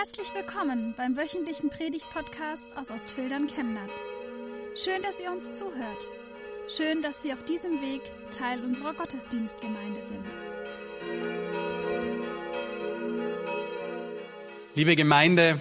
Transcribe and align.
Herzlich 0.00 0.32
willkommen 0.34 0.94
beim 0.96 1.14
wöchentlichen 1.14 1.68
Predigt-Podcast 1.68 2.74
aus 2.74 2.90
Ostfildern 2.90 3.46
Chemnat. 3.48 3.90
Schön, 4.74 5.02
dass 5.02 5.20
ihr 5.20 5.30
uns 5.30 5.50
zuhört. 5.50 6.08
Schön, 6.74 7.02
dass 7.02 7.20
Sie 7.20 7.34
auf 7.34 7.44
diesem 7.44 7.82
Weg 7.82 8.00
Teil 8.30 8.64
unserer 8.64 8.94
Gottesdienstgemeinde 8.94 10.00
sind. 10.02 10.40
Liebe 14.74 14.96
Gemeinde, 14.96 15.60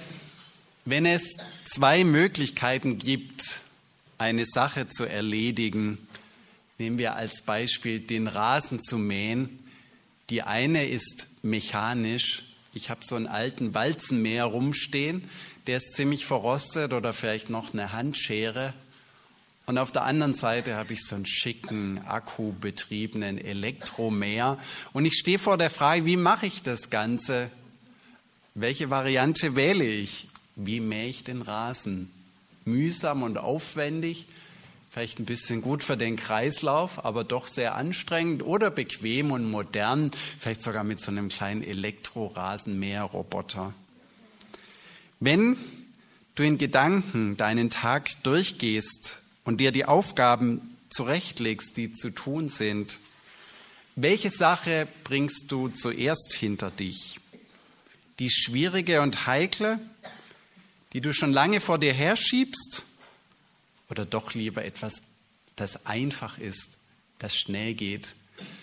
wenn 0.86 1.06
es 1.06 1.36
zwei 1.66 2.06
Möglichkeiten 2.06 2.98
gibt, 2.98 3.64
eine 4.18 4.46
Sache 4.46 4.88
zu 4.88 5.04
erledigen, 5.04 6.08
nehmen 6.78 6.98
wir 6.98 7.18
als 7.18 7.42
Beispiel 7.42 8.00
den 8.00 8.28
Rasen 8.28 8.80
zu 8.80 8.98
mähen. 8.98 9.60
Die 10.30 10.44
eine 10.44 10.88
ist 10.88 11.28
mechanisch 11.42 12.49
ich 12.80 12.90
habe 12.90 13.02
so 13.04 13.18
einen 13.18 13.28
alten 13.28 13.74
Walzenmäher 13.74 14.46
rumstehen, 14.46 15.26
der 15.68 15.78
ist 15.78 15.96
ziemlich 15.96 16.26
verrostet 16.26 16.94
oder 16.94 17.14
vielleicht 17.14 17.50
noch 17.50 17.74
eine 17.74 17.92
Handschere. 17.92 18.74
Und 19.66 19.78
auf 19.78 19.92
der 19.92 20.06
anderen 20.06 20.34
Seite 20.34 20.78
habe 20.78 20.94
ich 20.94 21.04
so 21.04 21.16
einen 21.16 21.26
schicken, 21.26 22.00
akkubetriebenen 22.08 23.38
Elektromäher. 23.38 24.58
Und 24.94 25.04
ich 25.04 25.16
stehe 25.16 25.40
vor 25.40 25.58
der 25.58 25.70
Frage, 25.70 26.06
wie 26.06 26.16
mache 26.16 26.46
ich 26.46 26.62
das 26.62 26.90
Ganze? 26.90 27.52
Welche 28.56 28.90
Variante 28.90 29.58
wähle 29.58 29.86
ich? 29.86 30.30
Wie 30.56 30.80
mähe 30.80 31.10
ich 31.10 31.26
den 31.26 31.42
Rasen? 31.42 32.10
Mühsam 32.64 33.24
und 33.24 33.38
aufwendig 33.38 34.26
vielleicht 34.90 35.20
ein 35.20 35.26
bisschen 35.26 35.62
gut 35.62 35.84
für 35.84 35.98
den 35.98 36.16
Kreislauf, 36.16 37.06
aber 37.06 37.24
doch 37.24 37.46
sehr 37.48 37.76
anstrengend 37.76 38.42
oder 38.44 38.72
bequem 38.72 39.32
und 39.32 39.48
modern, 39.50 40.12
vielleicht 40.40 40.64
sogar 40.64 40.84
mit 40.84 41.00
so 41.00 41.12
einem 41.12 41.30
kleinen 41.30 41.64
Elektrorasenmäherroboter. 41.64 43.74
Wenn 45.20 45.58
du 46.36 46.44
in 46.44 46.58
Gedanken 46.58 47.38
deinen 47.38 47.70
Tag 47.70 48.10
durchgehst 48.24 49.20
und 49.44 49.60
dir 49.60 49.72
die 49.72 49.86
Aufgaben 49.86 50.76
zurechtlegst, 50.90 51.78
die 51.78 51.92
zu 51.92 52.10
tun 52.10 52.50
sind, 52.50 52.98
welche 53.96 54.32
Sache 54.32 54.88
bringst 55.04 55.52
du 55.52 55.68
zuerst 55.68 56.34
hinter 56.34 56.72
dich? 56.72 57.20
Die 58.20 58.30
schwierige 58.30 59.02
und 59.02 59.28
heikle, 59.28 59.80
die 60.94 61.02
du 61.02 61.14
schon 61.14 61.34
lange 61.34 61.60
vor 61.60 61.78
dir 61.78 61.94
herschiebst? 61.94 62.86
Oder 63.90 64.06
doch 64.06 64.34
lieber 64.34 64.64
etwas, 64.64 65.02
das 65.56 65.86
einfach 65.86 66.38
ist, 66.38 66.78
das 67.18 67.36
schnell 67.36 67.74
geht, 67.74 68.16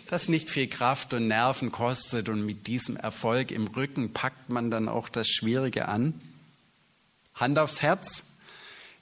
das 0.09 0.29
nicht 0.29 0.51
viel 0.51 0.69
Kraft 0.69 1.13
und 1.15 1.27
Nerven 1.27 1.73
kostet 1.73 2.29
und 2.29 2.47
mit 2.47 2.67
diesem 2.67 2.97
Erfolg 2.97 3.51
im 3.51 3.67
Rücken 3.67 4.13
packt 4.13 4.49
man 4.49 4.71
dann 4.71 4.89
auch 4.89 5.09
das 5.09 5.29
Schwierige 5.29 5.89
an? 5.89 6.15
Hand 7.35 7.59
aufs 7.59 7.83
Herz. 7.83 8.23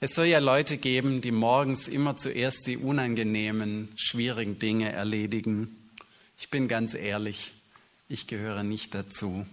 Es 0.01 0.15
soll 0.15 0.25
ja 0.25 0.39
Leute 0.39 0.77
geben, 0.77 1.21
die 1.21 1.31
morgens 1.31 1.87
immer 1.87 2.17
zuerst 2.17 2.67
die 2.67 2.77
unangenehmen, 2.77 3.89
schwierigen 3.95 4.59
Dinge 4.59 4.91
erledigen. 4.91 5.75
Ich 6.37 6.49
bin 6.49 6.67
ganz 6.67 6.95
ehrlich, 6.95 7.53
ich 8.09 8.27
gehöre 8.27 8.63
nicht 8.63 8.93
dazu. 8.93 9.45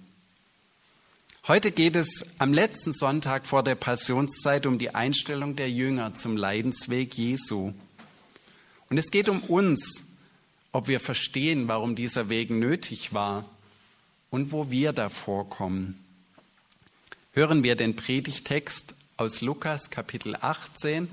Heute 1.49 1.73
geht 1.73 1.97
es 1.97 2.25
am 2.39 2.53
letzten 2.53 2.93
Sonntag 2.93 3.49
vor 3.49 3.65
der 3.65 3.75
Passionszeit 3.75 4.65
um 4.65 4.79
die 4.79 4.95
Einstellung 4.95 5.57
der 5.57 5.69
Jünger 5.69 6.15
zum 6.15 6.37
Leidensweg 6.37 7.19
Jesu. 7.19 7.73
Und 8.89 8.97
es 8.97 9.11
geht 9.11 9.29
um 9.29 9.41
uns, 9.41 10.05
ob 10.71 10.87
wir 10.87 11.01
verstehen, 11.01 11.67
warum 11.67 11.97
dieser 11.97 12.29
Weg 12.29 12.51
nötig 12.51 13.13
war 13.13 13.45
und 14.31 14.53
wo 14.53 14.71
wir 14.71 14.93
davor 14.93 15.51
kommen. 15.51 15.99
Hören 17.33 17.65
wir 17.65 17.75
den 17.75 17.97
Predigtext 17.97 18.95
aus 19.17 19.41
Lukas 19.41 19.91
Kapitel 19.91 20.37
18. 20.41 21.09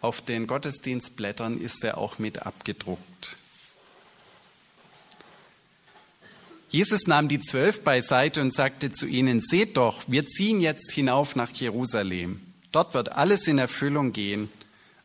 Auf 0.00 0.22
den 0.22 0.48
Gottesdienstblättern 0.48 1.60
ist 1.60 1.84
er 1.84 1.98
auch 1.98 2.18
mit 2.18 2.44
abgedruckt. 2.44 3.36
Jesus 6.72 7.06
nahm 7.06 7.28
die 7.28 7.38
Zwölf 7.38 7.84
beiseite 7.84 8.40
und 8.40 8.54
sagte 8.54 8.90
zu 8.90 9.06
ihnen, 9.06 9.42
seht 9.42 9.76
doch, 9.76 10.04
wir 10.06 10.24
ziehen 10.24 10.62
jetzt 10.62 10.90
hinauf 10.90 11.36
nach 11.36 11.50
Jerusalem. 11.50 12.40
Dort 12.72 12.94
wird 12.94 13.12
alles 13.12 13.46
in 13.46 13.58
Erfüllung 13.58 14.14
gehen, 14.14 14.48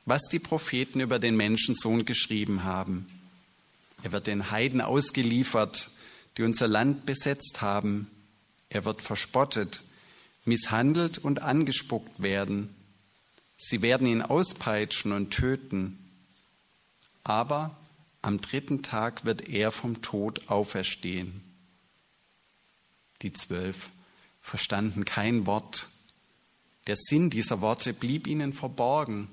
was 0.06 0.22
die 0.32 0.40
Propheten 0.40 1.02
über 1.02 1.20
den 1.20 1.36
Menschensohn 1.36 2.06
geschrieben 2.06 2.64
haben. 2.64 3.06
Er 4.02 4.14
wird 4.14 4.28
den 4.28 4.50
Heiden 4.50 4.80
ausgeliefert, 4.80 5.92
die 6.38 6.44
unser 6.44 6.70
Land 6.70 7.06
besetzt 7.06 7.60
haben. 7.62 8.10
Er 8.70 8.86
wird 8.86 9.02
verspottet, 9.02 9.84
misshandelt 10.46 11.18
und 11.18 11.42
angespuckt 11.42 12.22
werden. 12.22 12.74
Sie 13.58 13.82
werden 13.82 14.08
ihn 14.08 14.22
auspeitschen 14.22 15.12
und 15.12 15.32
töten. 15.32 16.00
Aber 17.26 17.76
am 18.22 18.40
dritten 18.40 18.84
Tag 18.84 19.26
wird 19.26 19.50
er 19.50 19.74
vom 19.74 20.02
Tod 20.02 20.48
auferstehen. 20.48 21.44
Die 23.22 23.34
zwölf 23.34 23.90
verstanden 24.42 25.06
kein 25.06 25.46
Wort. 25.46 25.90
Der 26.88 26.96
Sinn 26.96 27.30
dieser 27.30 27.62
Worte 27.62 27.94
blieb 27.94 28.28
ihnen 28.28 28.54
verborgen. 28.54 29.28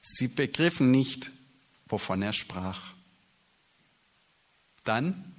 Sie 0.00 0.28
begriffen 0.28 0.90
nicht, 0.90 1.30
wovon 1.88 2.22
er 2.22 2.32
sprach. 2.32 2.94
Dann, 4.84 5.34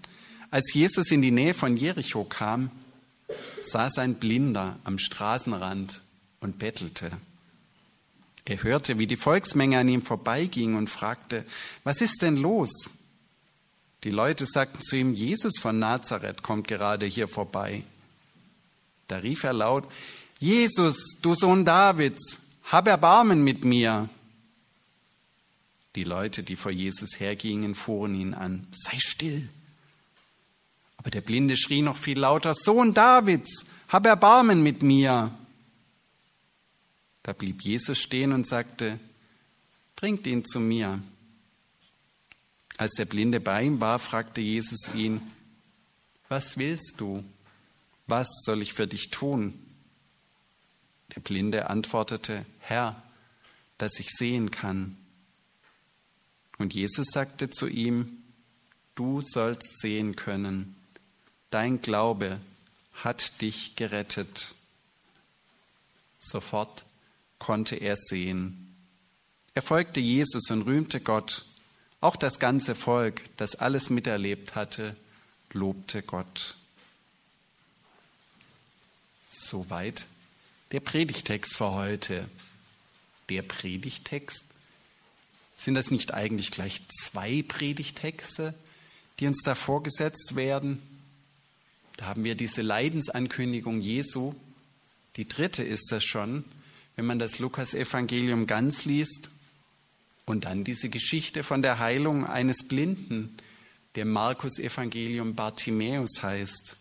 als 0.51 0.73
Jesus 0.73 1.11
in 1.11 1.21
die 1.21 1.31
Nähe 1.31 1.53
von 1.53 1.77
Jericho 1.77 2.23
kam, 2.25 2.69
saß 3.61 3.97
ein 3.99 4.15
Blinder 4.15 4.79
am 4.83 4.99
Straßenrand 4.99 6.01
und 6.39 6.59
bettelte. 6.59 7.17
Er 8.45 8.63
hörte, 8.63 8.97
wie 8.97 9.07
die 9.07 9.17
Volksmenge 9.17 9.77
an 9.77 9.89
ihm 9.89 10.01
vorbeiging 10.01 10.75
und 10.75 10.89
fragte, 10.89 11.45
was 11.83 12.01
ist 12.01 12.21
denn 12.21 12.37
los? 12.37 12.89
Die 14.07 14.13
Leute 14.13 14.45
sagten 14.45 14.81
zu 14.81 14.95
ihm, 14.95 15.13
Jesus 15.13 15.57
von 15.59 15.79
Nazareth 15.79 16.41
kommt 16.41 16.69
gerade 16.69 17.05
hier 17.05 17.27
vorbei. 17.27 17.83
Da 19.09 19.17
rief 19.17 19.43
er 19.43 19.51
laut, 19.51 19.83
Jesus, 20.39 21.17
du 21.21 21.35
Sohn 21.35 21.65
Davids, 21.65 22.37
hab 22.71 22.87
Erbarmen 22.87 23.43
mit 23.43 23.65
mir. 23.65 24.07
Die 25.97 26.05
Leute, 26.05 26.43
die 26.43 26.55
vor 26.55 26.71
Jesus 26.71 27.19
hergingen, 27.19 27.75
fuhren 27.75 28.15
ihn 28.15 28.33
an, 28.33 28.67
sei 28.71 28.97
still. 28.97 29.49
Aber 30.95 31.11
der 31.11 31.19
Blinde 31.19 31.57
schrie 31.57 31.81
noch 31.81 31.97
viel 31.97 32.19
lauter, 32.19 32.53
Sohn 32.55 32.93
Davids, 32.93 33.65
hab 33.89 34.05
Erbarmen 34.05 34.63
mit 34.63 34.83
mir. 34.83 35.37
Da 37.23 37.33
blieb 37.33 37.61
Jesus 37.61 37.99
stehen 37.99 38.31
und 38.31 38.47
sagte, 38.47 39.01
bringt 39.97 40.25
ihn 40.27 40.45
zu 40.45 40.61
mir. 40.61 41.01
Als 42.77 42.93
der 42.93 43.05
Blinde 43.05 43.39
bei 43.39 43.63
ihm 43.63 43.81
war, 43.81 43.99
fragte 43.99 44.41
Jesus 44.41 44.93
ihn, 44.93 45.21
was 46.29 46.57
willst 46.57 46.95
du? 46.97 47.23
Was 48.05 48.27
soll 48.45 48.61
ich 48.61 48.73
für 48.73 48.87
dich 48.87 49.09
tun? 49.09 49.59
Der 51.15 51.21
Blinde 51.21 51.69
antwortete, 51.69 52.45
Herr, 52.59 53.01
dass 53.77 53.99
ich 53.99 54.09
sehen 54.09 54.51
kann. 54.51 54.97
Und 56.57 56.73
Jesus 56.73 57.07
sagte 57.11 57.49
zu 57.49 57.67
ihm, 57.67 58.23
du 58.95 59.21
sollst 59.21 59.79
sehen 59.79 60.15
können, 60.15 60.75
dein 61.49 61.81
Glaube 61.81 62.39
hat 62.93 63.41
dich 63.41 63.75
gerettet. 63.75 64.55
Sofort 66.19 66.85
konnte 67.37 67.75
er 67.75 67.95
sehen. 67.95 68.75
Er 69.53 69.61
folgte 69.61 69.99
Jesus 69.99 70.49
und 70.49 70.63
rühmte 70.63 70.99
Gott. 70.99 71.45
Auch 71.99 72.15
das 72.15 72.39
ganze 72.39 72.75
Volk, 72.75 73.21
das 73.37 73.55
alles 73.55 73.89
miterlebt 73.89 74.55
hatte, 74.55 74.95
lobte 75.51 76.03
Gott. 76.03 76.55
Soweit 79.27 80.07
der 80.71 80.79
Predigtext 80.79 81.55
für 81.55 81.71
heute. 81.71 82.29
Der 83.29 83.41
Predigtext 83.41 84.45
sind 85.55 85.73
das 85.73 85.91
nicht 85.91 86.13
eigentlich 86.13 86.51
gleich 86.51 86.81
zwei 86.87 87.41
Predigtexte, 87.41 88.53
die 89.19 89.27
uns 89.27 89.41
da 89.43 89.55
vorgesetzt 89.55 90.35
werden? 90.35 90.81
Da 91.97 92.05
haben 92.05 92.23
wir 92.23 92.35
diese 92.35 92.61
Leidensankündigung 92.61 93.81
Jesu. 93.81 94.35
Die 95.15 95.27
dritte 95.27 95.63
ist 95.63 95.91
das 95.91 96.03
schon, 96.03 96.45
wenn 96.95 97.05
man 97.05 97.17
das 97.17 97.39
Lukas-Evangelium 97.39 98.45
ganz 98.45 98.85
liest. 98.85 99.29
Und 100.27 100.43
dann 100.43 100.65
diese 100.65 100.89
Geschichte 100.89 101.41
von 101.41 101.61
der 101.61 101.79
Heilung 101.79 102.25
eines 102.25 102.67
Blinden, 102.67 103.37
der 103.95 104.03
Markus-Evangelium 104.03 105.35
Bartimäus 105.35 106.21
heißt. 106.21 106.75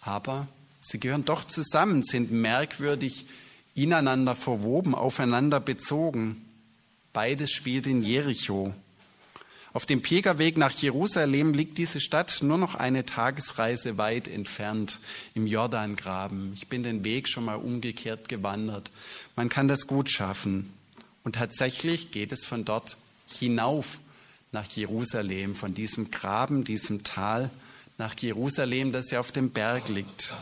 Aber 0.00 0.48
sie 0.80 0.98
gehören 0.98 1.24
doch 1.24 1.44
zusammen, 1.44 2.02
sind 2.02 2.32
merkwürdig 2.32 3.26
ineinander 3.76 4.34
verwoben, 4.34 4.96
aufeinander 4.96 5.60
bezogen. 5.60 6.44
Beides 7.12 7.52
spielt 7.52 7.86
in 7.86 8.02
Jericho. 8.02 8.74
Auf 9.72 9.86
dem 9.86 10.02
Pilgerweg 10.02 10.56
nach 10.56 10.72
Jerusalem 10.72 11.54
liegt 11.54 11.78
diese 11.78 12.00
Stadt 12.00 12.40
nur 12.42 12.58
noch 12.58 12.74
eine 12.74 13.06
Tagesreise 13.06 13.96
weit 13.96 14.26
entfernt 14.26 14.98
im 15.34 15.46
Jordangraben. 15.46 16.52
Ich 16.54 16.66
bin 16.66 16.82
den 16.82 17.04
Weg 17.04 17.28
schon 17.28 17.44
mal 17.44 17.54
umgekehrt 17.54 18.28
gewandert. 18.28 18.90
Man 19.36 19.48
kann 19.48 19.68
das 19.68 19.86
gut 19.86 20.10
schaffen. 20.10 20.72
Und 21.24 21.36
tatsächlich 21.36 22.10
geht 22.10 22.32
es 22.32 22.46
von 22.46 22.64
dort 22.64 22.96
hinauf 23.26 24.00
nach 24.52 24.68
Jerusalem, 24.70 25.54
von 25.54 25.74
diesem 25.74 26.10
Graben, 26.10 26.64
diesem 26.64 27.04
Tal 27.04 27.50
nach 27.98 28.18
Jerusalem, 28.18 28.92
das 28.92 29.10
ja 29.10 29.20
auf 29.20 29.32
dem 29.32 29.50
Berg 29.50 29.88
liegt. 29.88 30.34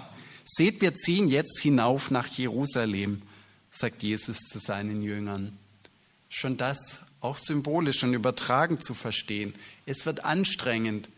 Seht, 0.44 0.80
wir 0.80 0.94
ziehen 0.94 1.28
jetzt 1.28 1.60
hinauf 1.60 2.10
nach 2.10 2.28
Jerusalem, 2.28 3.22
sagt 3.70 4.02
Jesus 4.02 4.38
zu 4.38 4.58
seinen 4.58 5.02
Jüngern. 5.02 5.58
Schon 6.30 6.56
das 6.56 7.00
auch 7.20 7.36
symbolisch 7.36 8.02
und 8.04 8.14
übertragen 8.14 8.80
zu 8.80 8.94
verstehen. 8.94 9.54
Es 9.86 10.06
wird 10.06 10.24
anstrengend, 10.24 11.08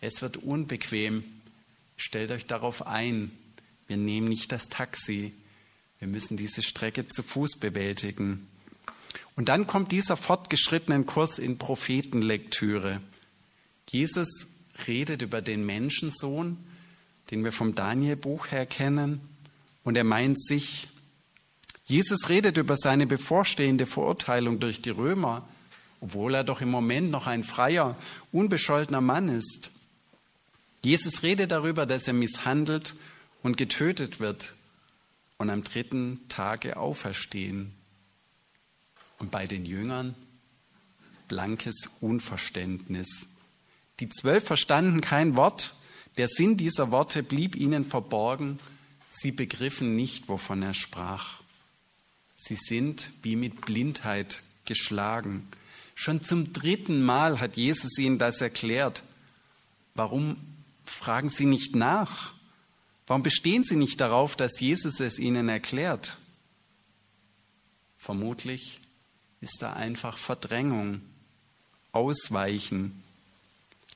es 0.00 0.22
wird 0.22 0.36
unbequem. 0.36 1.24
Stellt 1.96 2.30
euch 2.30 2.46
darauf 2.46 2.86
ein, 2.86 3.32
wir 3.88 3.96
nehmen 3.96 4.28
nicht 4.28 4.52
das 4.52 4.68
Taxi, 4.68 5.34
wir 5.98 6.08
müssen 6.08 6.36
diese 6.36 6.62
Strecke 6.62 7.08
zu 7.08 7.22
Fuß 7.22 7.56
bewältigen. 7.58 8.46
Und 9.36 9.48
dann 9.48 9.66
kommt 9.66 9.92
dieser 9.92 10.16
fortgeschrittene 10.16 11.04
Kurs 11.04 11.38
in 11.38 11.58
Prophetenlektüre. 11.58 13.00
Jesus 13.88 14.46
redet 14.86 15.22
über 15.22 15.40
den 15.40 15.64
Menschensohn, 15.64 16.56
den 17.30 17.44
wir 17.44 17.52
vom 17.52 17.74
Danielbuch 17.74 18.50
her 18.50 18.66
kennen, 18.66 19.20
und 19.84 19.96
er 19.96 20.04
meint 20.04 20.42
sich. 20.42 20.88
Jesus 21.84 22.28
redet 22.28 22.56
über 22.58 22.76
seine 22.76 23.06
bevorstehende 23.06 23.86
Verurteilung 23.86 24.60
durch 24.60 24.82
die 24.82 24.90
Römer, 24.90 25.48
obwohl 26.00 26.34
er 26.34 26.44
doch 26.44 26.60
im 26.60 26.70
Moment 26.70 27.10
noch 27.10 27.26
ein 27.26 27.44
freier, 27.44 27.96
unbescholtener 28.30 29.00
Mann 29.00 29.28
ist. 29.28 29.70
Jesus 30.82 31.22
redet 31.22 31.50
darüber, 31.50 31.86
dass 31.86 32.06
er 32.06 32.12
misshandelt 32.12 32.94
und 33.42 33.56
getötet 33.56 34.20
wird 34.20 34.54
und 35.38 35.50
am 35.50 35.64
dritten 35.64 36.20
Tage 36.28 36.76
auferstehen. 36.76 37.72
Und 39.18 39.30
bei 39.30 39.46
den 39.46 39.64
Jüngern 39.64 40.14
blankes 41.26 41.90
Unverständnis. 42.00 43.26
Die 44.00 44.08
Zwölf 44.08 44.44
verstanden 44.44 45.00
kein 45.00 45.36
Wort. 45.36 45.74
Der 46.16 46.28
Sinn 46.28 46.56
dieser 46.56 46.90
Worte 46.90 47.22
blieb 47.22 47.56
ihnen 47.56 47.84
verborgen. 47.84 48.58
Sie 49.10 49.32
begriffen 49.32 49.94
nicht, 49.96 50.28
wovon 50.28 50.62
er 50.62 50.74
sprach. 50.74 51.40
Sie 52.36 52.56
sind 52.56 53.12
wie 53.22 53.36
mit 53.36 53.62
Blindheit 53.62 54.42
geschlagen. 54.64 55.48
Schon 55.94 56.22
zum 56.22 56.52
dritten 56.52 57.02
Mal 57.02 57.40
hat 57.40 57.56
Jesus 57.56 57.98
ihnen 57.98 58.18
das 58.18 58.40
erklärt. 58.40 59.02
Warum 59.94 60.36
fragen 60.86 61.28
Sie 61.28 61.46
nicht 61.46 61.74
nach? 61.74 62.34
Warum 63.08 63.22
bestehen 63.22 63.64
Sie 63.64 63.76
nicht 63.76 64.00
darauf, 64.00 64.36
dass 64.36 64.60
Jesus 64.60 65.00
es 65.00 65.18
Ihnen 65.18 65.48
erklärt? 65.48 66.18
Vermutlich 67.96 68.80
ist 69.40 69.58
da 69.60 69.72
einfach 69.72 70.16
Verdrängung, 70.16 71.00
Ausweichen. 71.92 73.02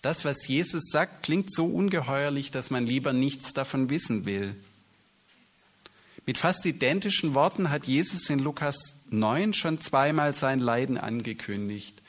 Das, 0.00 0.24
was 0.24 0.48
Jesus 0.48 0.90
sagt, 0.90 1.22
klingt 1.22 1.52
so 1.52 1.66
ungeheuerlich, 1.66 2.50
dass 2.50 2.70
man 2.70 2.86
lieber 2.86 3.12
nichts 3.12 3.52
davon 3.52 3.90
wissen 3.90 4.24
will. 4.24 4.56
Mit 6.26 6.38
fast 6.38 6.64
identischen 6.66 7.34
Worten 7.34 7.70
hat 7.70 7.86
Jesus 7.86 8.30
in 8.30 8.38
Lukas 8.38 8.96
9 9.10 9.52
schon 9.52 9.80
zweimal 9.80 10.34
sein 10.34 10.60
Leiden 10.60 10.98
angekündigt. 10.98 12.00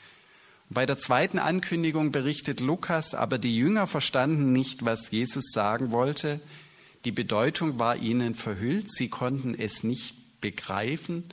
Bei 0.70 0.86
der 0.86 0.98
zweiten 0.98 1.38
Ankündigung 1.38 2.12
berichtet 2.12 2.60
Lukas, 2.60 3.14
aber 3.14 3.38
die 3.38 3.56
Jünger 3.56 3.86
verstanden 3.86 4.52
nicht, 4.52 4.84
was 4.84 5.10
Jesus 5.10 5.50
sagen 5.52 5.90
wollte. 5.90 6.40
Die 7.04 7.12
Bedeutung 7.12 7.78
war 7.78 7.96
ihnen 7.96 8.34
verhüllt, 8.34 8.90
sie 8.92 9.08
konnten 9.08 9.54
es 9.54 9.84
nicht 9.84 10.40
begreifen. 10.40 11.24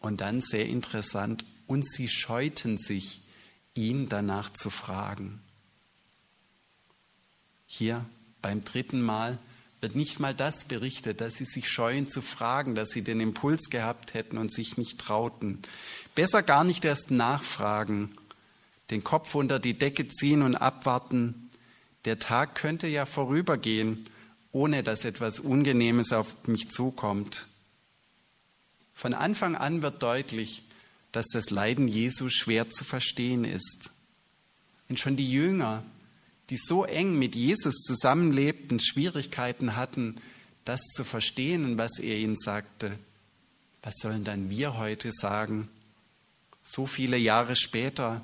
Und 0.00 0.20
dann 0.20 0.40
sehr 0.40 0.66
interessant, 0.66 1.44
und 1.66 1.88
sie 1.88 2.08
scheuten 2.08 2.78
sich, 2.78 3.20
ihn 3.74 4.08
danach 4.08 4.50
zu 4.50 4.70
fragen. 4.70 5.40
Hier 7.66 8.04
beim 8.42 8.64
dritten 8.64 9.00
Mal 9.00 9.38
wird 9.80 9.94
nicht 9.94 10.20
mal 10.20 10.34
das 10.34 10.64
berichtet, 10.64 11.20
dass 11.20 11.34
sie 11.34 11.44
sich 11.44 11.68
scheuen 11.68 12.08
zu 12.08 12.20
fragen, 12.20 12.74
dass 12.74 12.90
sie 12.90 13.02
den 13.02 13.20
Impuls 13.20 13.70
gehabt 13.70 14.14
hätten 14.14 14.36
und 14.36 14.52
sich 14.52 14.76
nicht 14.76 14.98
trauten. 14.98 15.62
Besser 16.14 16.42
gar 16.42 16.64
nicht 16.64 16.84
erst 16.84 17.10
nachfragen, 17.10 18.16
den 18.90 19.04
Kopf 19.04 19.34
unter 19.34 19.58
die 19.58 19.78
Decke 19.78 20.08
ziehen 20.08 20.42
und 20.42 20.56
abwarten. 20.56 21.50
Der 22.04 22.18
Tag 22.18 22.54
könnte 22.56 22.88
ja 22.88 23.06
vorübergehen, 23.06 24.08
ohne 24.52 24.82
dass 24.82 25.04
etwas 25.04 25.40
Ungenehmes 25.40 26.12
auf 26.12 26.34
mich 26.46 26.70
zukommt. 26.70 27.46
Von 29.00 29.14
Anfang 29.14 29.56
an 29.56 29.80
wird 29.80 30.02
deutlich, 30.02 30.62
dass 31.10 31.24
das 31.32 31.48
Leiden 31.48 31.88
Jesu 31.88 32.28
schwer 32.28 32.68
zu 32.68 32.84
verstehen 32.84 33.44
ist. 33.46 33.88
Und 34.90 35.00
schon 35.00 35.16
die 35.16 35.32
Jünger, 35.32 35.82
die 36.50 36.58
so 36.58 36.84
eng 36.84 37.18
mit 37.18 37.34
Jesus 37.34 37.76
zusammenlebten, 37.76 38.78
Schwierigkeiten 38.78 39.74
hatten, 39.74 40.16
das 40.66 40.82
zu 40.94 41.04
verstehen, 41.04 41.78
was 41.78 41.98
er 41.98 42.18
ihnen 42.18 42.36
sagte. 42.36 42.98
Was 43.82 43.94
sollen 44.02 44.22
dann 44.22 44.50
wir 44.50 44.76
heute 44.76 45.12
sagen? 45.12 45.70
So 46.62 46.84
viele 46.84 47.16
Jahre 47.16 47.56
später, 47.56 48.22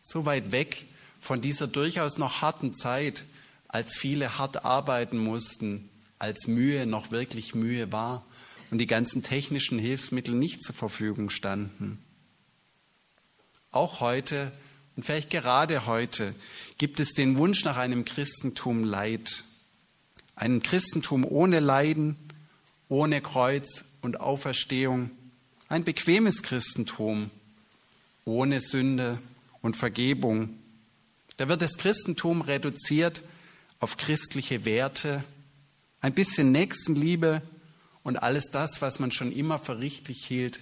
so 0.00 0.24
weit 0.24 0.52
weg 0.52 0.86
von 1.20 1.40
dieser 1.40 1.66
durchaus 1.66 2.18
noch 2.18 2.40
harten 2.40 2.72
Zeit, 2.76 3.24
als 3.66 3.98
viele 3.98 4.38
hart 4.38 4.64
arbeiten 4.64 5.18
mussten, 5.18 5.90
als 6.20 6.46
Mühe 6.46 6.86
noch 6.86 7.10
wirklich 7.10 7.56
Mühe 7.56 7.90
war 7.90 8.24
und 8.70 8.78
die 8.78 8.86
ganzen 8.86 9.22
technischen 9.22 9.78
Hilfsmittel 9.78 10.34
nicht 10.34 10.62
zur 10.62 10.74
Verfügung 10.74 11.30
standen. 11.30 12.02
Auch 13.70 14.00
heute 14.00 14.52
und 14.96 15.04
vielleicht 15.04 15.30
gerade 15.30 15.86
heute 15.86 16.34
gibt 16.76 16.98
es 16.98 17.12
den 17.12 17.38
Wunsch 17.38 17.64
nach 17.64 17.76
einem 17.76 18.04
Christentum 18.04 18.82
Leid. 18.82 19.44
Ein 20.34 20.60
Christentum 20.60 21.24
ohne 21.24 21.60
Leiden, 21.60 22.16
ohne 22.88 23.20
Kreuz 23.20 23.84
und 24.00 24.20
Auferstehung. 24.20 25.10
Ein 25.68 25.84
bequemes 25.84 26.42
Christentum 26.42 27.30
ohne 28.24 28.60
Sünde 28.60 29.18
und 29.62 29.76
Vergebung. 29.76 30.58
Da 31.36 31.48
wird 31.48 31.62
das 31.62 31.78
Christentum 31.78 32.40
reduziert 32.40 33.22
auf 33.80 33.96
christliche 33.96 34.64
Werte, 34.64 35.22
ein 36.00 36.12
bisschen 36.12 36.50
Nächstenliebe 36.50 37.42
und 38.08 38.16
alles 38.16 38.46
das, 38.46 38.80
was 38.80 39.00
man 39.00 39.10
schon 39.10 39.30
immer 39.30 39.58
für 39.58 39.80
richtig 39.80 40.24
hielt, 40.24 40.60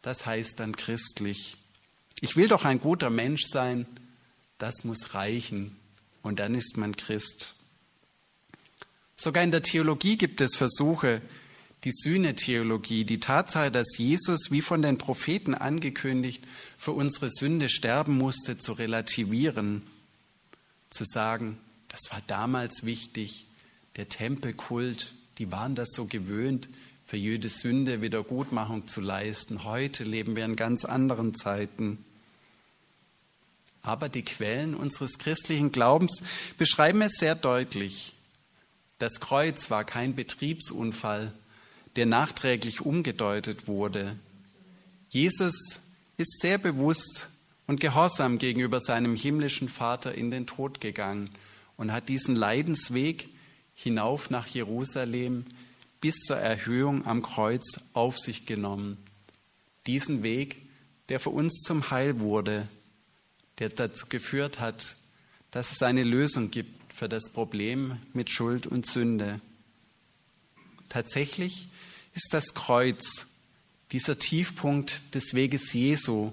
das 0.00 0.26
heißt 0.26 0.60
dann 0.60 0.76
christlich. 0.76 1.56
Ich 2.20 2.36
will 2.36 2.46
doch 2.46 2.64
ein 2.64 2.78
guter 2.78 3.10
Mensch 3.10 3.46
sein, 3.48 3.84
das 4.58 4.84
muss 4.84 5.12
reichen 5.12 5.74
und 6.22 6.38
dann 6.38 6.54
ist 6.54 6.76
man 6.76 6.94
Christ. 6.94 7.56
Sogar 9.16 9.42
in 9.42 9.50
der 9.50 9.64
Theologie 9.64 10.16
gibt 10.16 10.40
es 10.40 10.54
Versuche, 10.54 11.20
die 11.82 11.90
Sühnetheologie, 11.90 13.02
die 13.02 13.18
Tatsache, 13.18 13.72
dass 13.72 13.98
Jesus, 13.98 14.52
wie 14.52 14.62
von 14.62 14.80
den 14.80 14.96
Propheten 14.96 15.56
angekündigt, 15.56 16.44
für 16.78 16.92
unsere 16.92 17.28
Sünde 17.28 17.70
sterben 17.70 18.16
musste, 18.16 18.56
zu 18.56 18.72
relativieren, 18.72 19.82
zu 20.90 21.04
sagen, 21.04 21.58
das 21.88 22.02
war 22.12 22.22
damals 22.28 22.86
wichtig, 22.86 23.46
der 23.96 24.08
Tempelkult, 24.08 25.12
die 25.38 25.50
waren 25.52 25.74
das 25.74 25.90
so 25.92 26.06
gewöhnt, 26.06 26.68
für 27.06 27.16
jede 27.16 27.48
Sünde 27.48 28.00
Wiedergutmachung 28.00 28.86
zu 28.88 29.00
leisten. 29.00 29.64
Heute 29.64 30.04
leben 30.04 30.36
wir 30.36 30.44
in 30.44 30.56
ganz 30.56 30.84
anderen 30.84 31.34
Zeiten. 31.34 32.04
Aber 33.82 34.08
die 34.08 34.22
Quellen 34.22 34.74
unseres 34.74 35.18
christlichen 35.18 35.70
Glaubens 35.70 36.22
beschreiben 36.56 37.02
es 37.02 37.16
sehr 37.18 37.34
deutlich. 37.34 38.14
Das 38.98 39.20
Kreuz 39.20 39.70
war 39.70 39.84
kein 39.84 40.14
Betriebsunfall, 40.14 41.32
der 41.96 42.06
nachträglich 42.06 42.80
umgedeutet 42.80 43.68
wurde. 43.68 44.16
Jesus 45.10 45.80
ist 46.16 46.40
sehr 46.40 46.58
bewusst 46.58 47.28
und 47.66 47.80
gehorsam 47.80 48.38
gegenüber 48.38 48.80
seinem 48.80 49.16
himmlischen 49.16 49.68
Vater 49.68 50.14
in 50.14 50.30
den 50.30 50.46
Tod 50.46 50.80
gegangen 50.80 51.30
und 51.76 51.92
hat 51.92 52.08
diesen 52.08 52.36
Leidensweg 52.36 53.28
hinauf 53.74 54.30
nach 54.30 54.46
Jerusalem 54.46 55.44
bis 56.00 56.16
zur 56.16 56.36
Erhöhung 56.36 57.06
am 57.06 57.22
Kreuz 57.22 57.80
auf 57.92 58.18
sich 58.18 58.46
genommen. 58.46 58.98
Diesen 59.86 60.22
Weg, 60.22 60.62
der 61.08 61.20
für 61.20 61.30
uns 61.30 61.60
zum 61.62 61.90
Heil 61.90 62.20
wurde, 62.20 62.68
der 63.58 63.68
dazu 63.68 64.06
geführt 64.08 64.60
hat, 64.60 64.96
dass 65.50 65.72
es 65.72 65.82
eine 65.82 66.04
Lösung 66.04 66.50
gibt 66.50 66.92
für 66.92 67.08
das 67.08 67.30
Problem 67.30 67.98
mit 68.12 68.30
Schuld 68.30 68.66
und 68.66 68.86
Sünde. 68.86 69.40
Tatsächlich 70.88 71.68
ist 72.14 72.28
das 72.32 72.54
Kreuz 72.54 73.26
dieser 73.92 74.18
Tiefpunkt 74.18 75.14
des 75.14 75.34
Weges 75.34 75.72
Jesu, 75.72 76.32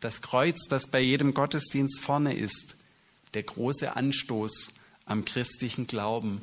das 0.00 0.22
Kreuz, 0.22 0.66
das 0.68 0.88
bei 0.88 1.00
jedem 1.00 1.34
Gottesdienst 1.34 2.00
vorne 2.00 2.36
ist, 2.36 2.76
der 3.34 3.42
große 3.42 3.96
Anstoß 3.96 4.70
am 5.06 5.24
christlichen 5.24 5.86
Glauben, 5.86 6.42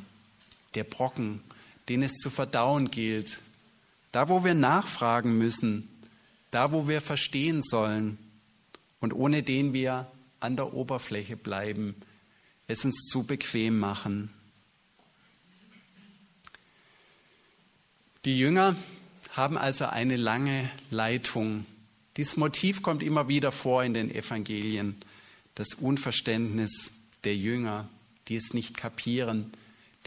der 0.74 0.86
Brocken, 0.86 1.42
den 1.90 2.02
es 2.02 2.14
zu 2.14 2.30
verdauen 2.30 2.90
gilt, 2.90 3.42
da 4.12 4.30
wo 4.30 4.44
wir 4.44 4.56
nachfragen 4.56 5.38
müssen, 5.38 5.90
da 6.50 6.72
wo 6.72 6.88
wir 6.88 7.02
verstehen 7.02 7.62
sollen 7.62 8.18
und 9.00 9.14
ohne 9.14 9.44
den 9.44 9.74
wir 9.74 10.08
an 10.40 10.56
der 10.56 10.74
Oberfläche 10.74 11.38
bleiben, 11.38 11.96
es 12.68 12.86
uns 12.86 13.08
zu 13.10 13.24
bequem 13.24 13.78
machen. 13.78 14.30
Die 18.26 18.38
Jünger 18.38 18.76
haben 19.32 19.58
also 19.58 19.86
eine 19.86 20.16
lange 20.16 20.70
Leitung. 20.90 21.66
Dieses 22.16 22.38
Motiv 22.38 22.82
kommt 22.82 23.04
immer 23.04 23.28
wieder 23.28 23.52
vor 23.52 23.84
in 23.84 23.94
den 23.94 24.14
Evangelien, 24.14 24.96
das 25.56 25.74
Unverständnis 25.74 26.94
der 27.24 27.36
Jünger, 27.36 27.90
die 28.28 28.36
es 28.36 28.54
nicht 28.54 28.76
kapieren, 28.78 29.52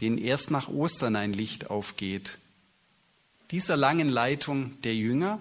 denen 0.01 0.17
erst 0.17 0.51
nach 0.51 0.67
Ostern 0.69 1.15
ein 1.15 1.33
Licht 1.33 1.69
aufgeht. 1.69 2.37
Dieser 3.51 3.77
langen 3.77 4.09
Leitung 4.09 4.79
der 4.81 4.95
Jünger 4.95 5.39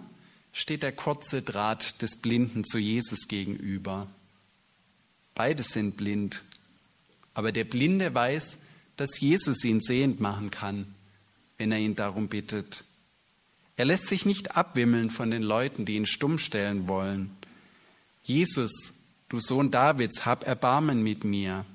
steht 0.53 0.83
der 0.83 0.93
kurze 0.93 1.43
Draht 1.43 2.01
des 2.03 2.17
Blinden 2.17 2.65
zu 2.65 2.79
Jesus 2.79 3.29
gegenüber. 3.29 4.09
Beide 5.35 5.63
sind 5.63 5.97
blind, 5.97 6.45
aber 7.35 7.53
der 7.53 7.65
Blinde 7.65 8.15
weiß, 8.15 8.57
dass 8.97 9.21
Jesus 9.21 9.63
ihn 9.65 9.81
sehend 9.81 10.21
machen 10.21 10.51
kann, 10.51 10.95
wenn 11.59 11.73
er 11.73 11.79
ihn 11.79 11.95
darum 11.95 12.29
bittet. 12.29 12.85
Er 13.77 13.85
lässt 13.85 14.07
sich 14.07 14.25
nicht 14.25 14.57
abwimmeln 14.57 15.11
von 15.11 15.31
den 15.31 15.43
Leuten, 15.43 15.85
die 15.85 15.97
ihn 15.97 16.07
stumm 16.07 16.39
stellen 16.39 16.89
wollen. 16.89 17.31
Jesus, 18.23 18.95
du 19.29 19.41
Sohn 19.41 19.71
Davids, 19.71 20.25
hab 20.25 20.47
Erbarmen 20.47 21.03
mit 21.03 21.25
mir. 21.25 21.67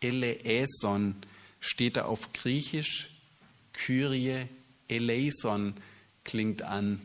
Eleison 0.00 1.16
steht 1.60 1.96
da 1.96 2.04
auf 2.04 2.32
Griechisch, 2.32 3.10
Kyrie 3.72 4.46
eleison 4.88 5.74
klingt 6.24 6.62
an. 6.62 7.00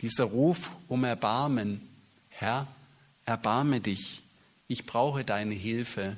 Dieser 0.00 0.24
Ruf 0.24 0.70
um 0.88 1.04
Erbarmen, 1.04 1.80
Herr, 2.28 2.68
erbarme 3.24 3.80
dich, 3.80 4.22
ich 4.66 4.86
brauche 4.86 5.24
deine 5.24 5.54
Hilfe, 5.54 6.16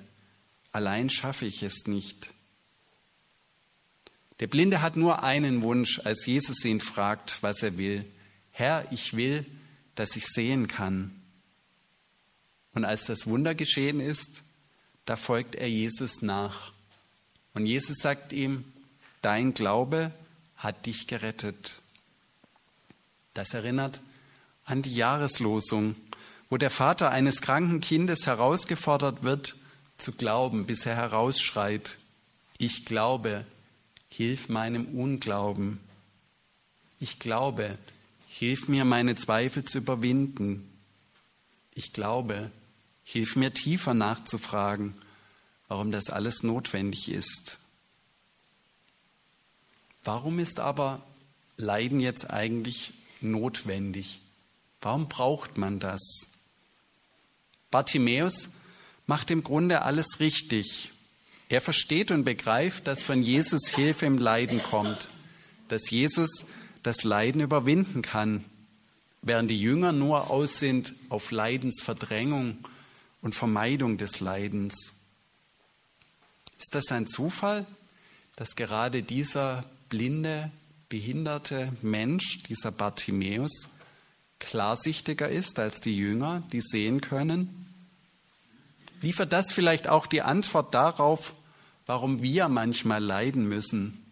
allein 0.72 1.10
schaffe 1.10 1.46
ich 1.46 1.62
es 1.62 1.86
nicht. 1.86 2.32
Der 4.40 4.46
Blinde 4.46 4.82
hat 4.82 4.96
nur 4.96 5.22
einen 5.22 5.62
Wunsch, 5.62 6.00
als 6.04 6.26
Jesus 6.26 6.64
ihn 6.64 6.80
fragt, 6.80 7.42
was 7.42 7.62
er 7.62 7.78
will. 7.78 8.04
Herr, 8.50 8.86
ich 8.90 9.16
will, 9.16 9.46
dass 9.94 10.16
ich 10.16 10.26
sehen 10.26 10.68
kann. 10.68 11.10
Und 12.74 12.84
als 12.84 13.06
das 13.06 13.26
Wunder 13.26 13.54
geschehen 13.54 14.00
ist, 14.00 14.42
da 15.06 15.16
folgt 15.16 15.54
er 15.54 15.68
Jesus 15.68 16.20
nach. 16.20 16.72
Und 17.54 17.66
Jesus 17.66 17.96
sagt 17.96 18.32
ihm, 18.32 18.64
dein 19.22 19.54
Glaube 19.54 20.12
hat 20.56 20.86
dich 20.86 21.06
gerettet. 21.06 21.80
Das 23.34 23.54
erinnert 23.54 24.02
an 24.64 24.82
die 24.82 24.94
Jahreslosung, 24.94 25.94
wo 26.50 26.56
der 26.56 26.70
Vater 26.70 27.10
eines 27.10 27.40
kranken 27.40 27.80
Kindes 27.80 28.26
herausgefordert 28.26 29.22
wird, 29.22 29.56
zu 29.96 30.12
glauben, 30.12 30.66
bis 30.66 30.84
er 30.84 30.96
herausschreit, 30.96 31.98
ich 32.58 32.84
glaube, 32.84 33.44
hilf 34.08 34.48
meinem 34.48 34.86
Unglauben. 34.86 35.80
Ich 37.00 37.18
glaube, 37.18 37.78
hilf 38.28 38.68
mir 38.68 38.84
meine 38.84 39.14
Zweifel 39.14 39.64
zu 39.64 39.78
überwinden. 39.78 40.70
Ich 41.74 41.92
glaube, 41.92 42.50
hilf 43.06 43.36
mir 43.36 43.54
tiefer 43.54 43.94
nachzufragen, 43.94 44.92
warum 45.68 45.92
das 45.92 46.10
alles 46.10 46.42
notwendig 46.42 47.08
ist. 47.08 47.60
Warum 50.02 50.40
ist 50.40 50.58
aber 50.58 51.00
Leiden 51.56 52.00
jetzt 52.00 52.28
eigentlich 52.28 52.92
notwendig? 53.20 54.20
Warum 54.80 55.08
braucht 55.08 55.56
man 55.56 55.78
das? 55.78 56.00
Bartimäus 57.70 58.50
macht 59.06 59.30
im 59.30 59.44
Grunde 59.44 59.82
alles 59.82 60.18
richtig. 60.18 60.92
Er 61.48 61.60
versteht 61.60 62.10
und 62.10 62.24
begreift, 62.24 62.88
dass 62.88 63.04
von 63.04 63.22
Jesus 63.22 63.68
Hilfe 63.68 64.06
im 64.06 64.18
Leiden 64.18 64.60
kommt, 64.62 65.10
dass 65.68 65.90
Jesus 65.90 66.44
das 66.82 67.04
Leiden 67.04 67.40
überwinden 67.40 68.02
kann, 68.02 68.44
während 69.22 69.48
die 69.48 69.60
Jünger 69.60 69.92
nur 69.92 70.28
aus 70.28 70.58
sind 70.58 70.92
auf 71.08 71.30
Leidensverdrängung 71.30 72.58
und 73.26 73.34
Vermeidung 73.34 73.98
des 73.98 74.20
Leidens. 74.20 74.94
Ist 76.58 76.76
das 76.76 76.92
ein 76.92 77.08
Zufall, 77.08 77.66
dass 78.36 78.54
gerade 78.54 79.02
dieser 79.02 79.64
blinde, 79.88 80.52
behinderte 80.88 81.72
Mensch, 81.82 82.44
dieser 82.44 82.70
Bartimäus, 82.70 83.68
klarsichtiger 84.38 85.28
ist 85.28 85.58
als 85.58 85.80
die 85.80 85.96
Jünger, 85.96 86.44
die 86.52 86.60
sehen 86.60 87.00
können? 87.00 87.66
Liefert 89.02 89.32
das 89.32 89.52
vielleicht 89.52 89.88
auch 89.88 90.06
die 90.06 90.22
Antwort 90.22 90.72
darauf, 90.72 91.34
warum 91.86 92.22
wir 92.22 92.48
manchmal 92.48 93.02
leiden 93.02 93.48
müssen? 93.48 94.04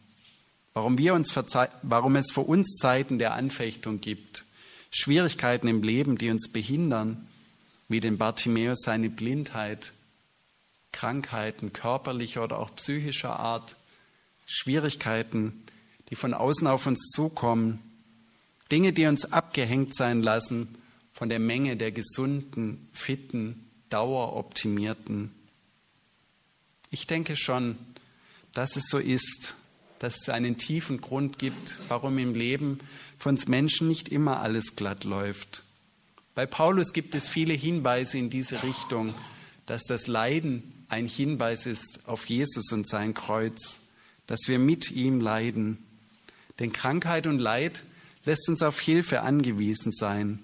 Warum, 0.72 0.98
wir 0.98 1.14
uns 1.14 1.32
warum 1.82 2.16
es 2.16 2.32
für 2.32 2.40
uns 2.40 2.78
Zeiten 2.80 3.20
der 3.20 3.34
Anfechtung 3.34 4.00
gibt? 4.00 4.44
Schwierigkeiten 4.90 5.68
im 5.68 5.84
Leben, 5.84 6.18
die 6.18 6.30
uns 6.30 6.50
behindern, 6.50 7.28
wie 7.94 8.00
den 8.00 8.18
Bartimäus 8.18 8.80
seine 8.80 9.08
Blindheit, 9.08 9.92
Krankheiten 10.90 11.72
körperlicher 11.72 12.42
oder 12.42 12.58
auch 12.58 12.74
psychischer 12.74 13.38
Art, 13.38 13.76
Schwierigkeiten, 14.46 15.62
die 16.10 16.16
von 16.16 16.34
außen 16.34 16.66
auf 16.66 16.88
uns 16.88 17.12
zukommen, 17.14 17.78
Dinge, 18.72 18.92
die 18.92 19.06
uns 19.06 19.26
abgehängt 19.32 19.94
sein 19.94 20.24
lassen 20.24 20.76
von 21.12 21.28
der 21.28 21.38
Menge 21.38 21.76
der 21.76 21.92
gesunden, 21.92 22.88
fitten, 22.92 23.64
daueroptimierten. 23.90 25.30
Ich 26.90 27.06
denke 27.06 27.36
schon, 27.36 27.78
dass 28.54 28.74
es 28.74 28.88
so 28.88 28.98
ist, 28.98 29.54
dass 30.00 30.22
es 30.22 30.28
einen 30.30 30.56
tiefen 30.56 31.00
Grund 31.00 31.38
gibt, 31.38 31.78
warum 31.86 32.18
im 32.18 32.34
Leben 32.34 32.80
von 33.18 33.36
uns 33.36 33.46
Menschen 33.46 33.86
nicht 33.86 34.08
immer 34.08 34.40
alles 34.40 34.74
glatt 34.74 35.04
läuft. 35.04 35.62
Bei 36.34 36.46
Paulus 36.46 36.92
gibt 36.92 37.14
es 37.14 37.28
viele 37.28 37.54
Hinweise 37.54 38.18
in 38.18 38.30
diese 38.30 38.62
Richtung, 38.62 39.14
dass 39.66 39.84
das 39.84 40.06
Leiden 40.06 40.84
ein 40.88 41.06
Hinweis 41.06 41.66
ist 41.66 42.00
auf 42.06 42.26
Jesus 42.26 42.72
und 42.72 42.88
sein 42.88 43.14
Kreuz 43.14 43.78
dass 44.26 44.40
wir 44.46 44.58
mit 44.58 44.90
ihm 44.90 45.20
leiden. 45.20 45.78
Denn 46.58 46.72
Krankheit 46.72 47.26
und 47.26 47.38
Leid 47.38 47.84
lässt 48.24 48.48
uns 48.48 48.62
auf 48.62 48.80
Hilfe 48.80 49.22
angewiesen 49.22 49.92
sein. 49.92 50.38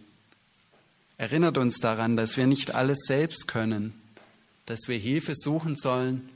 Erinnert 1.16 1.58
uns 1.58 1.78
daran, 1.78 2.16
dass 2.16 2.36
wir 2.36 2.46
nicht 2.46 2.74
alles 2.74 3.00
selbst 3.06 3.46
können, 3.46 3.94
dass 4.66 4.80
wir 4.88 4.98
Hilfe 4.98 5.34
suchen 5.34 5.76
sollen 5.76 6.28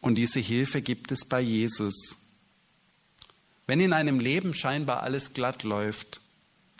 und 0.00 0.16
diese 0.16 0.40
Hilfe 0.40 0.82
gibt 0.82 1.12
es 1.12 1.24
bei 1.24 1.40
Jesus. 1.40 2.16
Wenn 3.66 3.80
in 3.80 3.92
einem 3.92 4.20
Leben 4.20 4.54
scheinbar 4.54 5.02
alles 5.02 5.34
glatt 5.34 5.62
läuft, 5.62 6.20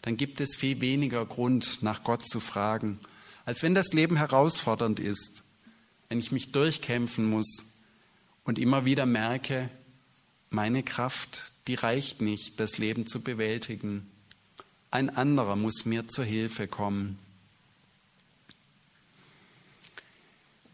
dann 0.02 0.16
gibt 0.16 0.40
es 0.40 0.56
viel 0.56 0.80
weniger 0.80 1.24
Grund, 1.24 1.82
nach 1.82 2.02
Gott 2.02 2.26
zu 2.26 2.40
fragen, 2.40 2.98
als 3.44 3.62
wenn 3.62 3.74
das 3.74 3.92
Leben 3.92 4.16
herausfordernd 4.16 5.00
ist, 5.00 5.42
wenn 6.08 6.18
ich 6.18 6.32
mich 6.32 6.52
durchkämpfen 6.52 7.28
muss 7.28 7.64
und 8.44 8.58
immer 8.58 8.84
wieder 8.84 9.06
merke, 9.06 9.70
meine 10.50 10.82
Kraft, 10.82 11.52
die 11.66 11.74
reicht 11.74 12.20
nicht, 12.20 12.60
das 12.60 12.78
Leben 12.78 13.06
zu 13.06 13.22
bewältigen. 13.22 14.10
Ein 14.90 15.08
anderer 15.08 15.56
muss 15.56 15.84
mir 15.84 16.08
zur 16.08 16.24
Hilfe 16.24 16.68
kommen. 16.68 17.18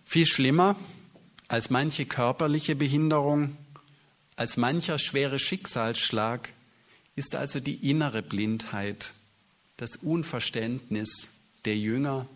Viel 0.04 0.26
schlimmer 0.26 0.74
als 1.46 1.70
manche 1.70 2.06
körperliche 2.06 2.74
Behinderung, 2.74 3.56
als 4.36 4.56
mancher 4.56 4.98
schwere 4.98 5.38
Schicksalsschlag 5.38 6.48
ist 7.14 7.34
also 7.34 7.60
die 7.60 7.90
innere 7.90 8.22
Blindheit, 8.22 9.12
das 9.78 9.96
Unverständnis 9.96 11.28
der 11.64 11.76
Jünger 11.76 12.28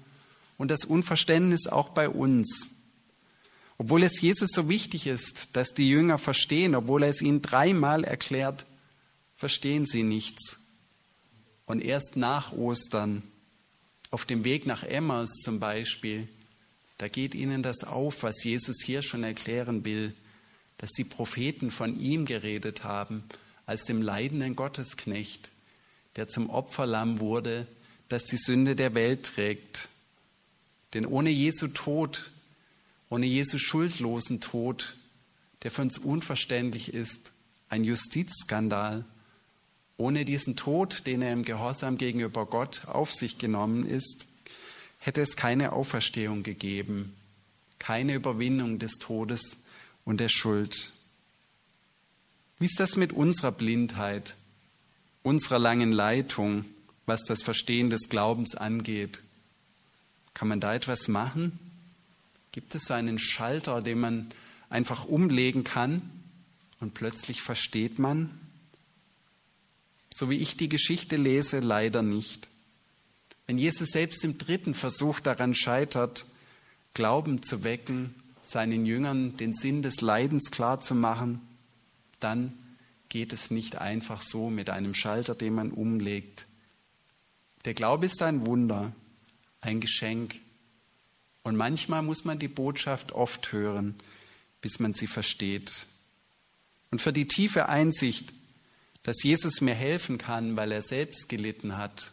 und 0.57 0.71
das 0.71 0.85
Unverständnis 0.85 1.67
auch 1.67 1.91
bei 1.91 2.09
uns. 2.09 2.71
Obwohl 3.79 4.03
es 4.05 4.21
Jesus 4.21 4.51
so 4.53 4.69
wichtig 4.69 5.07
ist, 5.07 5.57
dass 5.57 5.75
die 5.75 5.89
Jünger 5.91 6.19
verstehen, 6.19 6.75
obwohl 6.75 7.03
er 7.03 7.11
es 7.11 7.21
ihnen 7.21 7.43
dreimal 7.43 8.05
erklärt, 8.05 8.65
verstehen 9.37 9.87
sie 9.87 10.05
nichts. 10.05 10.57
Und 11.67 11.83
erst 11.83 12.17
nach 12.17 12.53
Ostern, 12.53 13.23
auf 14.11 14.25
dem 14.25 14.45
Weg 14.45 14.67
nach 14.67 14.83
Emmaus 14.83 15.31
zum 15.43 15.59
Beispiel, 15.59 16.29
da 16.99 17.09
geht 17.09 17.35
ihnen 17.35 17.63
das 17.63 17.83
auf, 17.83 18.23
was 18.23 18.45
Jesus 18.45 18.83
hier 18.85 19.03
schon 19.03 19.25
erklären 19.25 19.85
will, 19.85 20.15
dass 20.79 20.91
die 20.91 21.05
Propheten 21.05 21.71
von 21.71 21.99
ihm 21.99 22.27
geredet 22.27 22.85
haben, 22.85 23.25
als 23.67 23.85
dem 23.85 24.03
leidenden 24.03 24.55
Gottesknecht, 24.55 25.51
der 26.16 26.28
zum 26.28 26.50
Opferlamm 26.50 27.21
wurde, 27.21 27.66
das 28.09 28.25
die 28.25 28.37
Sünde 28.37 28.76
der 28.76 28.95
Welt 28.95 29.25
trägt. 29.25 29.88
Denn 30.95 31.07
ohne 31.07 31.31
Jesu 31.31 31.69
Tod, 31.69 32.31
ohne 33.09 33.26
Jesu 33.26 33.59
schuldlosen 33.59 34.40
Tod, 34.40 34.97
der 35.62 35.71
für 35.71 35.83
uns 35.83 35.99
unverständlich 35.99 36.92
ist, 36.92 37.33
ein 37.69 37.85
Justizskandal, 37.85 39.04
ohne 39.97 40.25
diesen 40.25 40.57
Tod, 40.57 41.07
den 41.07 41.23
er 41.23 41.33
im 41.33 41.45
Gehorsam 41.45 41.97
gegenüber 41.97 42.45
Gott 42.47 42.87
auf 42.87 43.12
sich 43.12 43.38
genommen 43.38 43.87
ist, 43.87 44.26
hätte 44.99 45.23
es 45.23 45.37
keine 45.37 45.73
Auferstehung 45.73 46.42
gegeben, 46.42 47.14
keine 47.78 48.14
Überwindung 48.14 48.78
des 48.78 48.92
Todes 48.95 49.57
und 50.04 50.21
der 50.21 50.28
Schuld. 50.28 50.92
Wie 52.59 52.66
ist 52.66 52.78
das 52.78 52.97
mit 52.97 53.12
unserer 53.12 53.52
Blindheit, 53.52 54.37
unserer 55.23 55.59
langen 55.59 55.93
Leitung, 55.93 56.64
was 57.07 57.23
das 57.25 57.43
Verstehen 57.43 57.91
des 57.91 58.09
Glaubens 58.09 58.55
angeht? 58.55 59.21
Kann 60.35 60.49
man 60.49 60.61
da 60.61 60.75
etwas 60.75 61.09
machen? 61.09 61.59
Gibt 62.52 62.75
es 62.75 62.85
so 62.85 62.95
einen 62.95 63.19
Schalter, 63.19 63.81
den 63.83 64.00
man 64.00 64.31
einfach 64.71 65.05
umlegen 65.05 65.64
kann 65.64 66.02
und 66.81 66.95
plötzlich 66.95 67.43
versteht 67.43 67.99
man? 67.99 68.31
So 70.14 70.31
wie 70.31 70.38
ich 70.38 70.57
die 70.57 70.69
Geschichte 70.69 71.17
lese, 71.17 71.61
leider 71.61 72.02
nicht. 72.02 72.49
Wenn 73.47 73.59
Jesus 73.59 73.91
selbst 73.91 74.25
im 74.25 74.38
dritten 74.38 74.75
Versuch 74.75 75.21
daran 75.21 75.55
scheitert, 75.55 76.25
Glauben 76.95 77.43
zu 77.43 77.64
wecken, 77.64 78.14
seinen 78.43 78.85
Jüngern 78.85 79.37
den 79.37 79.55
Sinn 79.55 79.83
des 79.83 80.00
Leidens 80.02 80.50
klarzumachen, 80.50 81.41
dann 82.21 82.52
geht 83.12 83.35
es 83.35 83.50
nicht 83.50 83.76
einfach 83.76 84.23
so 84.23 84.49
mit 84.49 84.71
einem 84.71 84.95
Schalter, 84.95 85.35
den 85.35 85.52
man 85.52 85.71
umlegt. 85.71 86.47
Der 87.66 87.75
Glaube 87.75 88.07
ist 88.07 88.23
ein 88.23 88.47
Wunder, 88.47 88.90
ein 89.61 89.83
Geschenk. 89.83 90.40
Und 91.42 91.57
manchmal 91.57 92.00
muss 92.00 92.25
man 92.25 92.38
die 92.38 92.49
Botschaft 92.49 93.12
oft 93.12 93.52
hören, 93.52 93.97
bis 94.62 94.81
man 94.81 94.95
sie 94.95 95.07
versteht. 95.07 95.87
Und 96.90 97.02
für 97.02 97.12
die 97.12 97.28
tiefe 97.28 97.69
Einsicht, 97.69 98.33
dass 99.02 99.23
Jesus 99.23 99.61
mir 99.61 99.75
helfen 99.75 100.16
kann, 100.16 100.57
weil 100.57 100.73
er 100.73 100.81
selbst 100.81 101.28
gelitten 101.28 101.76
hat, 101.76 102.12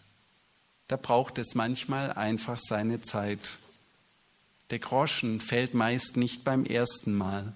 da 0.89 0.97
braucht 0.97 1.37
es 1.37 1.55
manchmal 1.55 2.11
einfach 2.11 2.59
seine 2.59 2.99
Zeit. 2.99 3.59
Der 4.69 4.79
Groschen 4.79 5.39
fällt 5.39 5.73
meist 5.73 6.17
nicht 6.17 6.43
beim 6.43 6.65
ersten 6.65 7.13
Mal. 7.13 7.53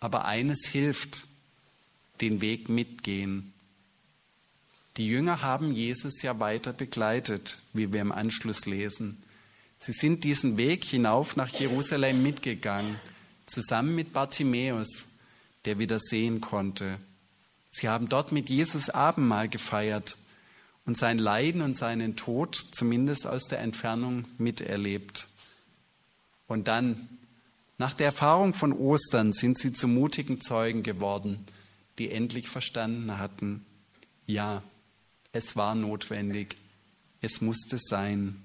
Aber 0.00 0.24
eines 0.24 0.66
hilft, 0.66 1.26
den 2.20 2.40
Weg 2.40 2.68
mitgehen. 2.68 3.52
Die 4.96 5.08
Jünger 5.08 5.42
haben 5.42 5.72
Jesus 5.72 6.22
ja 6.22 6.38
weiter 6.40 6.72
begleitet, 6.72 7.58
wie 7.72 7.92
wir 7.92 8.00
im 8.00 8.12
Anschluss 8.12 8.64
lesen. 8.64 9.22
Sie 9.78 9.92
sind 9.92 10.24
diesen 10.24 10.56
Weg 10.56 10.84
hinauf 10.84 11.36
nach 11.36 11.50
Jerusalem 11.50 12.22
mitgegangen, 12.22 12.96
zusammen 13.44 13.94
mit 13.94 14.12
Bartimäus, 14.12 15.06
der 15.66 15.78
wieder 15.78 15.98
sehen 16.00 16.40
konnte. 16.40 16.98
Sie 17.70 17.88
haben 17.88 18.08
dort 18.08 18.32
mit 18.32 18.48
Jesus 18.48 18.88
Abendmahl 18.88 19.48
gefeiert 19.48 20.16
und 20.86 20.96
sein 20.96 21.18
Leiden 21.18 21.60
und 21.60 21.76
seinen 21.76 22.16
Tod 22.16 22.56
zumindest 22.72 23.26
aus 23.26 23.48
der 23.48 23.58
Entfernung 23.58 24.24
miterlebt. 24.38 25.28
Und 26.46 26.68
dann, 26.68 27.08
nach 27.76 27.92
der 27.92 28.06
Erfahrung 28.06 28.54
von 28.54 28.72
Ostern, 28.72 29.34
sind 29.34 29.58
sie 29.58 29.74
zu 29.74 29.88
mutigen 29.88 30.40
Zeugen 30.40 30.82
geworden, 30.82 31.44
die 31.98 32.10
endlich 32.10 32.48
verstanden 32.48 33.18
hatten, 33.18 33.64
ja, 34.26 34.62
es 35.32 35.56
war 35.56 35.74
notwendig, 35.74 36.56
es 37.20 37.40
musste 37.40 37.78
sein. 37.78 38.44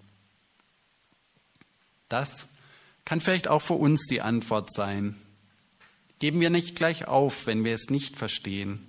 Das 2.10 2.48
kann 3.06 3.22
vielleicht 3.22 3.48
auch 3.48 3.62
für 3.62 3.74
uns 3.74 4.06
die 4.08 4.22
Antwort 4.22 4.74
sein. 4.74 5.16
Geben 6.20 6.40
wir 6.40 6.50
nicht 6.50 6.76
gleich 6.76 7.08
auf, 7.08 7.48
wenn 7.48 7.64
wir 7.64 7.74
es 7.74 7.90
nicht 7.90 8.18
verstehen, 8.18 8.86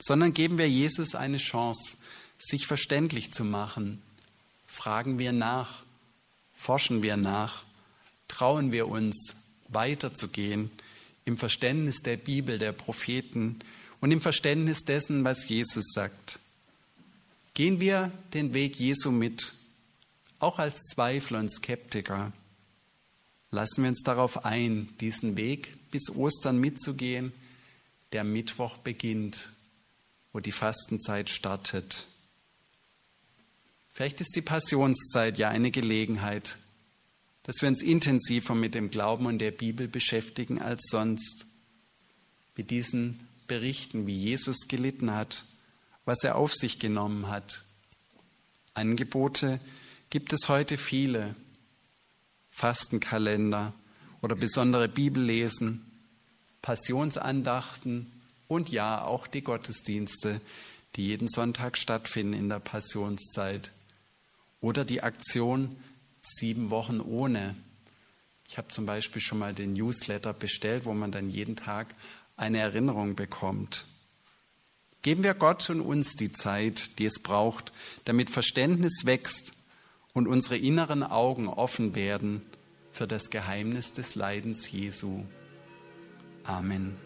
sondern 0.00 0.32
geben 0.32 0.58
wir 0.58 0.68
Jesus 0.68 1.14
eine 1.14 1.38
Chance, 1.38 1.96
sich 2.38 2.66
verständlich 2.66 3.32
zu 3.32 3.44
machen. 3.44 4.02
Fragen 4.66 5.18
wir 5.18 5.32
nach, 5.32 5.82
forschen 6.54 7.02
wir 7.02 7.16
nach 7.16 7.66
trauen 8.28 8.72
wir 8.72 8.88
uns 8.88 9.34
weiterzugehen 9.68 10.70
im 11.26 11.36
Verständnis 11.36 11.98
der 11.98 12.16
Bibel, 12.16 12.58
der 12.58 12.72
Propheten 12.72 13.58
und 14.00 14.10
im 14.10 14.22
Verständnis 14.22 14.84
dessen, 14.84 15.24
was 15.24 15.46
Jesus 15.46 15.84
sagt. 15.92 16.38
Gehen 17.52 17.80
wir 17.80 18.12
den 18.32 18.54
Weg 18.54 18.76
Jesu 18.78 19.10
mit, 19.10 19.52
auch 20.38 20.58
als 20.58 20.80
Zweifler 20.94 21.40
und 21.40 21.50
Skeptiker. 21.50 22.32
Lassen 23.50 23.82
wir 23.82 23.88
uns 23.88 24.02
darauf 24.02 24.44
ein, 24.44 24.88
diesen 25.00 25.36
Weg 25.36 25.90
bis 25.90 26.10
Ostern 26.10 26.58
mitzugehen, 26.58 27.32
der 28.12 28.22
Mittwoch 28.22 28.76
beginnt, 28.78 29.50
wo 30.32 30.40
die 30.40 30.52
Fastenzeit 30.52 31.28
startet. 31.28 32.06
Vielleicht 33.92 34.20
ist 34.20 34.36
die 34.36 34.42
Passionszeit 34.42 35.38
ja 35.38 35.48
eine 35.48 35.70
Gelegenheit, 35.70 36.58
dass 37.46 37.62
wir 37.62 37.68
uns 37.68 37.80
intensiver 37.80 38.56
mit 38.56 38.74
dem 38.74 38.90
Glauben 38.90 39.26
und 39.26 39.38
der 39.38 39.52
Bibel 39.52 39.86
beschäftigen 39.86 40.60
als 40.60 40.82
sonst. 40.90 41.46
Mit 42.56 42.70
diesen 42.70 43.20
Berichten, 43.46 44.08
wie 44.08 44.16
Jesus 44.16 44.66
gelitten 44.66 45.12
hat, 45.12 45.44
was 46.04 46.24
er 46.24 46.34
auf 46.34 46.52
sich 46.52 46.80
genommen 46.80 47.28
hat. 47.28 47.62
Angebote 48.74 49.60
gibt 50.10 50.32
es 50.32 50.48
heute 50.48 50.76
viele. 50.76 51.36
Fastenkalender 52.50 53.74
oder 54.22 54.34
besondere 54.34 54.88
Bibellesen, 54.88 55.86
Passionsandachten 56.62 58.10
und 58.48 58.70
ja 58.70 59.04
auch 59.04 59.28
die 59.28 59.42
Gottesdienste, 59.42 60.40
die 60.96 61.06
jeden 61.06 61.28
Sonntag 61.28 61.78
stattfinden 61.78 62.32
in 62.32 62.48
der 62.48 62.58
Passionszeit. 62.58 63.70
Oder 64.60 64.84
die 64.84 65.02
Aktion 65.02 65.76
sieben 66.34 66.70
Wochen 66.70 67.00
ohne. 67.00 67.54
Ich 68.48 68.58
habe 68.58 68.68
zum 68.68 68.86
Beispiel 68.86 69.20
schon 69.20 69.38
mal 69.38 69.54
den 69.54 69.72
Newsletter 69.72 70.32
bestellt, 70.32 70.84
wo 70.84 70.94
man 70.94 71.12
dann 71.12 71.30
jeden 71.30 71.56
Tag 71.56 71.94
eine 72.36 72.58
Erinnerung 72.58 73.16
bekommt. 73.16 73.86
Geben 75.02 75.22
wir 75.22 75.34
Gott 75.34 75.68
und 75.70 75.80
uns 75.80 76.14
die 76.14 76.32
Zeit, 76.32 76.98
die 76.98 77.06
es 77.06 77.20
braucht, 77.20 77.72
damit 78.04 78.30
Verständnis 78.30 79.04
wächst 79.04 79.52
und 80.14 80.26
unsere 80.26 80.56
inneren 80.56 81.02
Augen 81.02 81.48
offen 81.48 81.94
werden 81.94 82.42
für 82.90 83.06
das 83.06 83.30
Geheimnis 83.30 83.92
des 83.92 84.14
Leidens 84.14 84.70
Jesu. 84.70 85.24
Amen. 86.44 87.05